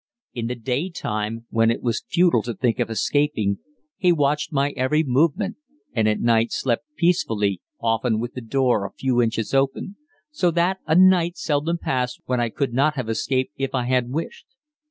[0.33, 3.59] In the day time, when it was futile to think of escaping,
[3.97, 5.57] he watched my every movement,
[5.93, 9.97] and at night slept peacefully, often with the door a few inches open,
[10.31, 14.09] so that a night seldom passed when I could not have escaped if I had
[14.09, 14.47] wished.